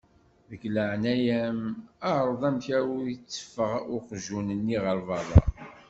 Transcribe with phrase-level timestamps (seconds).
[0.49, 1.61] Deg leεnaya-m
[2.13, 2.65] εreḍ amek
[2.97, 5.41] ur iteffeɣ uqjun-nni ɣer berra.